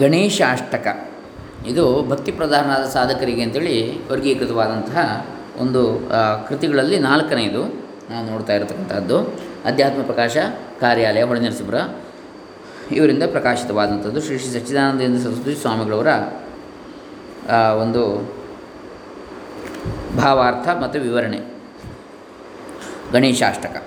ಗಣೇಶಾಷ್ಟಕ. 0.00 1.10
ಇದು 1.66 2.02
ಭಕ್ತಿ 2.08 2.32
ಪ್ರಧಾನವಾದ 2.32 2.88
ಸಾಧಕರಿಗೆ 2.88 3.42
ಅಂತೇಳಿ 3.42 4.08
ವರ್ಗೀಕೃತವಾದಂತಹ 4.08 5.26
ಒಂದು 5.58 6.10
ಕೃತಿಗಳಲ್ಲಿ 6.48 6.98
ನಾಲ್ಕನೆಯದು 6.98 7.62
ನಾವು 8.10 8.26
ನೋಡ್ತಾ 8.26 8.52
ಇರತಕ್ಕಂಥದ್ದು. 8.52 9.20
ಅಧ್ಯಾತ್ಮ 9.64 10.02
ಪ್ರಕಾಶ, 10.02 10.36
ಕಾರ್ಯಾಲಯ, 10.80 11.22
ಹೊಳೆನರಸೀಪುರ. 11.22 11.74
ಇವರಿಂದ 12.92 13.22
ಪ್ರಕಾಶಿತವಾದಂಥದ್ದು 13.22 14.20
ಶ್ರೀ 14.22 14.38
ಶ್ರೀ 14.38 14.52
ಸಚ್ಚಿದಾನಂದೇಂದ್ರ 14.52 15.28
ಸರಸ್ವತಿ 15.28 15.54
ಸ್ವಾಮಿಗಳವರ 15.54 16.06
ಒಂದು 17.80 18.02
ಭಾವಾರ್ಥ 20.16 20.68
ಮತ್ತು 20.68 21.00
ವಿವರಣೆ. 21.00 21.40
ಗಣೇಶಾಷ್ಟಕ. 23.12 23.84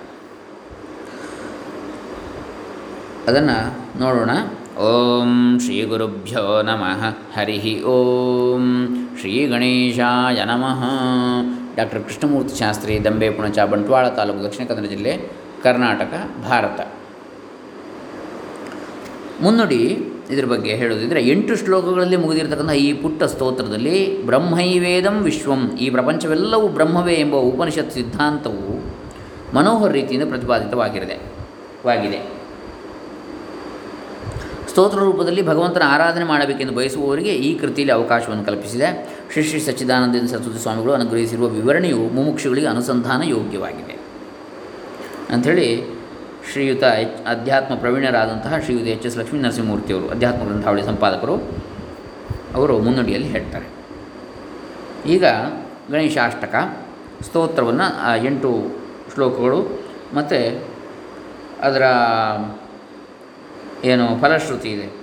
ಅದನ್ನು 3.28 3.56
ನೋಡೋಣ. 4.00 4.30
ಓಂ 4.80 5.30
ಶ್ರೀ 5.62 5.74
ಗುರುಭ್ಯೋ 5.84 6.42
ನಮಃ 6.62 7.00
ಹರಿ 7.34 7.56
ಓಂ 7.94 8.62
ಶ್ರೀ 9.20 9.32
ಗಣೇಶಾಯ 9.46 10.38
ನಮಃ 10.44 10.80
ಡಾಕ್ಟರ್ 11.76 12.00
ಕೃಷ್ಣಮೂರ್ತಿ 12.06 12.54
ಶಾಸ್ತ್ರಿ 12.58 12.94
ದಂಬೆ 13.04 13.28
ಪುಣಚ 13.30 13.58
ಬಂಟ್ವಾಳ 13.72 14.06
ತಾಲೂಕು 14.08 14.40
ದಕ್ಷಿಣ 14.46 14.64
ಕನ್ನಡ 14.66 14.84
ಜಿಲ್ಲೆ 14.84 15.12
ಕರ್ನಾಟಕ 15.62 16.12
ಭಾರತ। 16.48 16.80
ಮುನ್ನುಡಿ 19.42 19.82
ಇದ್ರ 20.32 20.46
ಬಗ್ಗೆ 20.54 20.74
ಹೇಳೋದಿದ್ರೆ 20.74 21.22
ಎಂಟು 21.28 21.56
ಶ್ಲೋಕಗಳಲ್ಲಿ 21.56 22.16
ಮುಗಿದಿರತಕ್ಕಂಥ 22.16 22.74
ಈ 22.86 22.90
ಪುಟ್ಟ 22.92 23.22
ಸ್ತೋತ್ರದಲ್ಲಿ 23.24 24.26
ಬ್ರಹ್ಮೈವೇದಂ 24.26 25.18
ವಿಶ್ವಂ, 25.22 25.62
ಈ 25.76 25.88
ಪ್ರಪಂಚವೆಲ್ಲವೂ 25.90 26.68
ಬ್ರಹ್ಮವೇ 26.68 27.14
ಎಂಬ 27.14 27.34
ಉಪನಿಷತ್ 27.34 27.92
ಸಿದ್ಧಾಂತವು 27.92 28.76
ಮನೋಹರ 29.56 29.90
ರೀತಿಯಿಂದ 29.92 30.28
ಪ್ರತಿಪಾದಿತವಾಗಿರದೆ 30.28 31.18
ವಾಗಿದೆ. 31.86 32.20
ಸ್ತೋತ್ರ 34.72 34.98
ರೂಪದಲ್ಲಿ 34.98 35.42
ಭಗವಂತನ 35.46 35.82
ಆರಾಧನೆ 35.86 36.24
ಮಾಡಬೇಕೆಂದು 36.24 36.74
ಬಯಸುವವರಿಗೆ 36.74 37.32
ಈ 37.46 37.58
ಕೃತಿಯಲ್ಲಿ 37.58 37.92
ಅವಕಾಶವನ್ನು 37.92 38.44
ಕಲ್ಪಿಸಿದೆ. 38.44 38.88
ಶ್ರೀ 39.32 39.42
ಶ್ರೀ 39.42 39.60
ಸಚ್ಚಿದಾನಂದ 39.60 40.26
ಸರಸ್ವತಿ 40.26 40.62
ಸ್ವಾಮಿಗಳು 40.62 40.92
ಅನುಗ್ರಹಿಸಿರುವ 40.92 41.46
ವಿವರಣೆಯು 41.46 41.96
ಮುಮುಕ್ಷುಗಳಿಗೆ 41.96 42.66
ಅನುಸಂಧಾನ 42.66 43.22
ಯೋಗ್ಯವಾಗಿದೆ. 43.22 43.94
ಅಂಥೇಳಿ 45.30 45.66
ಶ್ರೀಯುತ 46.52 46.82
ಎಚ್, 46.82 47.26
ಅಧ್ಯಾತ್ಮ 47.26 47.74
ಪ್ರವೀಣರಾದಂತಹ 47.74 48.58
ಶ್ರೀಯುತ 48.58 48.82
ಎಚ್ 48.82 49.06
ಎಸ್ 49.06 49.18
ಲಕ್ಷ್ಮೀ 49.18 49.40
ನರಸಿಂಹಮೂರ್ತಿಯವರು 49.40 50.08
ಅಧ್ಯಾತ್ಮ 50.08 50.44
ಗ್ರಂಥಾವಳಿ 50.44 50.82
ಸಂಪಾದಕರು, 50.82 51.34
ಅವರು 52.54 52.78
ಮುನ್ನುಡಿಯಲ್ಲಿ 52.78 53.28
ಹೇಳ್ತಾರೆ. 53.28 53.68
ಈಗ 55.08 55.24
ಗಣೇಶಾಷ್ಟಕ 55.90 56.54
ಸ್ತೋತ್ರವನ್ನು 57.22 57.86
ಆ 58.00 58.14
ಎಂಟು 58.14 58.50
ಶ್ಲೋಕಗಳು, 59.14 59.60
ಮತ್ತು 60.14 60.62
ಅದರ 61.62 61.82
ಏನು 63.84 64.20
ಫಲಶ್ರುತಿ 64.20 64.68
ಇದೆ. 64.68 65.02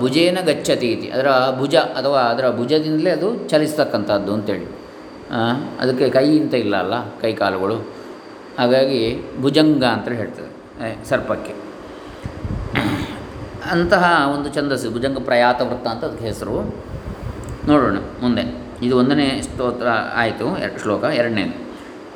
ಭುಜೇನ 0.00 0.38
ಗಚ್ಚತಿ 0.46 0.88
ಇತಿ. 0.92 1.06
ಅದರ 1.10 1.28
ಭುಜ 1.58 1.74
ಅಥವಾ 1.74 2.20
ಅದರ 2.32 2.46
ಭುಜದಿಂದಲೇ 2.56 3.10
ಅದು 3.10 3.28
ಚಲಿಸ್ತಕ್ಕಂಥದ್ದು 3.48 4.34
ಅಂತೇಳಿ. 4.34 4.66
ಅದಕ್ಕೆ 5.80 6.08
ಕೈ 6.10 6.26
ಅಂತ 6.40 6.54
ಇಲ್ಲ 6.54 6.76
ಅಲ್ಲ, 6.76 6.94
ಕೈ 7.20 7.32
ಕಾಲುಗಳು. 7.32 7.76
ಹಾಗಾಗಿ 8.58 9.00
ಭುಜಂಗ 9.40 9.84
ಅಂತ 9.84 10.08
ಹೇಳ್ತದೆ 10.08 11.08
ಸರ್ಪಕ್ಕೆ. 11.08 11.54
ಅಂತಹ 13.70 14.04
ಒಂದು 14.34 14.48
ಛಂದಸ್ಸು, 14.54 14.90
ಭುಜಂಗ 14.90 15.18
ಪ್ರಯಾತ 15.24 15.60
ವೃತ್ತ 15.62 15.86
ಅಂತ 15.88 16.04
ಅದಕ್ಕೆ 16.04 16.24
ಹೆಸರು. 16.24 16.56
ನೋಡೋಣ 17.68 17.98
ಮುಂದೆ. 18.22 18.44
ಇದು 18.82 18.94
ಒಂದನೇ 18.98 19.28
ಸ್ತೋತ್ರ 19.42 19.88
ಆಯಿತು 20.14 20.46
ಎರಡು 20.58 20.78
ಶ್ಲೋಕ 20.82 21.04
ಎರಡನೇದು. 21.04 21.65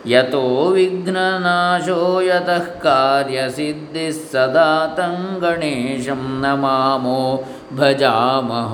ಯತೋ 0.07 0.45
ವಿಘ್ನನಾಶೋ 0.69 1.99
ಯತಃ 2.21 2.67
ಕಾರ್ಯಸಿದ್ಧಿः 2.79 4.17
ಸದಾ 4.31 4.69
तं 4.97 5.17
ಗಣೇಶಂ 5.41 6.23
ನಮಾಮೋ 6.41 7.19
ಭಜಾಮಃ 7.73 8.73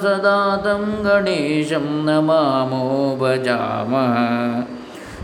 सदा 0.03 0.39
तं 0.65 0.83
गणेशं 1.05 1.87
नमामो 2.07 2.83
भजामः 3.21 4.15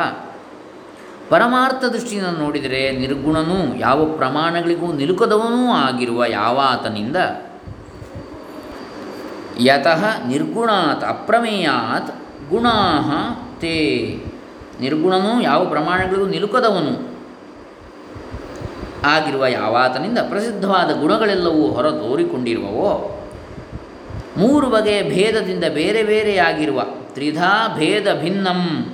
ಪರಮಾರ್ಥ 1.30 1.84
ದೃಷ್ಟಿಯಿಂದ 1.84 2.38
ನೋಡಿದರೆ 2.38 2.92
ನಿರ್ಗುಣನೂ 2.92 3.76
ಯಾವ 3.76 4.06
ಪ್ರಮಾಣಗಳಿಗೂ 4.06 4.94
ನಿಲುಕದವನೂ 4.94 5.72
ಆಗಿರುವ 5.72 6.26
ಯಾವಾತನಿಂದ 6.26 7.18
ಯತಃ 9.60 10.28
ನಿರ್ಗುಣಾತ್ 10.28 11.04
ಅಪ್ರಮೇಯಾತ್ 11.04 12.16
ಗುಣಾ 12.50 12.76
ತೇ 13.62 14.24
ನಿರ್ಗುಣನೂ 14.82 15.42
ಯಾವ 15.42 15.66
ಪ್ರಮಾಣಗಳಿಗೂ 15.66 16.26
ನಿಲುಕದವನು? 16.26 17.14
ಆಗಿರುವ 19.06 19.46
ಯಾವಾತನಿಂದ 19.46 20.18
ಪ್ರಸಿದ್ಧವಾದ 20.30 21.00
ಗುಣಗಳೆಲ್ಲವೂ 21.00 21.68
ಹೊರ 21.68 21.92
ತೋರಿಕೊಂಡಿರುವವೋ 21.92 23.20
ಮೂರು 24.38 24.70
ಬಗೆಯ 24.70 25.04
ಭೇದದಿಂದ 25.04 25.64
ಬೇರೆ 25.64 26.04
ಬೇರೆಯಾಗಿರುವ 26.04 26.84
ತ್ರಿಧಾ 27.14 27.76
ಭೇದ 27.78 28.14
ಭಿನ್ನಂ. 28.22 28.94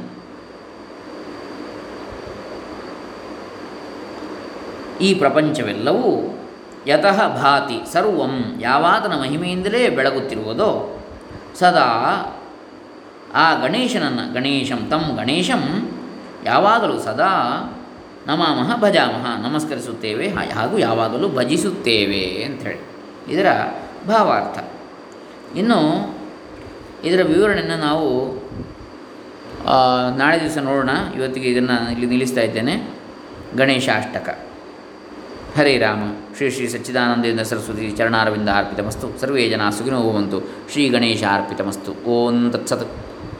ಈ 5.02 5.14
ಪ್ರಪಂಚವೆಲ್ಲವೂ 5.14 6.39
ಯತಃ 6.88 7.20
ಭಾತಿ 7.28 7.94
ಸರ್ವಂ 7.94 8.58
ಯಾವಾತನ 8.62 9.14
ಮಹಿಮೆಯಿಂದಲೇ 9.20 9.90
ಬೆಳಗುತ್ತಿರುವುದೋ 9.90 10.70
ಸದಾ 11.60 11.88
ಆ 13.34 13.66
ಗಣೇಶನನ್ನು 13.66 14.34
ಗಣೇಶಂ 14.34 14.88
ತಂ 14.90 15.04
ಗಣೇಶಂ 15.16 15.64
ಯಾವಾಗಲೂ 16.46 17.00
ಸದಾ 17.00 17.32
ನಮಾಮಹ 18.28 18.82
ಭಜಾಮಹ 18.82 19.26
ನಮಸ್ಕರಿಸುತ್ತೇವೆ, 19.48 20.28
ಹಾಗೂ 20.30 20.78
ಯಾವಾಗಲೂ 20.78 21.30
ಭಜಿಸುತ್ತೇವೆ 21.30 22.44
ಅಂಥೇಳಿ 22.44 22.82
ಇದರ 23.34 23.48
ಭಾವಾರ್ಥ. 24.08 24.58
ಇನ್ನು 25.56 25.80
ಇದರ 27.04 27.22
ವಿವರಣೆಯನ್ನು 27.24 27.78
ನಾವು 27.78 28.08
ನಾಳೆ 30.18 30.42
ದಿವಸ 30.42 30.58
ನೋಡೋಣ. 30.58 30.90
ಇವತ್ತಿಗೆ 31.16 31.48
ಇದನ್ನು 31.50 31.92
ಇಲ್ಲಿ 31.92 32.06
ನಿಲ್ಲಿಸ್ತಾ 32.06 32.42
ಇದ್ದೇನೆ. 32.42 32.76
ಗಣೇಶಾಷ್ಟಕ. 33.58 34.49
ಹರೇ 35.58 35.78
ರಾಮ. 35.78 36.02
ಶ್ರೀ 36.38 36.50
ಶ್ರೀ 36.50 36.68
ಸಚ್ಚಿದಾನಂದೇಂದ್ರ 36.68 37.44
ಸರಸ್ವತಿ 37.44 37.92
ಚರಣಾರವಿಂದ 37.92 38.50
ಅರ್ಪಿತಮಸ್ತು. 38.50 39.22
ಸರ್ವೇ 39.22 39.50
ಜನ 39.50 39.70
ಸುಖಿನೋ 39.70 40.00
ಭವಂತು. 40.00 40.40
ಶ್ರೀ 40.72 40.90
ಗಣೇಶ 40.90 41.24
ಅರ್ಪಿತಮಸ್ತು. 41.32 42.06
ಓಂ 42.06 42.52
ತತ್ಸತ್. 42.52 43.09